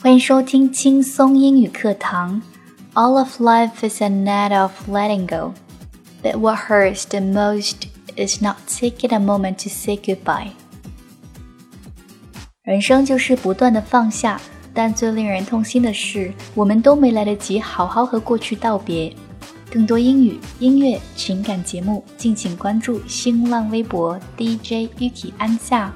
[0.00, 2.40] 欢迎收听轻松英语课堂。
[2.94, 5.54] All of life is a net of letting go,
[6.22, 10.52] but what hurts the most is not taking a moment to say goodbye.
[12.62, 14.40] 人生就是不断的放下，
[14.72, 19.12] 但最令人痛心的是，我们都没来得及好好和过去道别。
[19.68, 25.92] 更多英语、音乐、情感节目，敬请关注新浪微博 DJ Ukki 安夏。